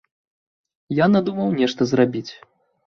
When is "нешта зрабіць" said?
1.61-2.29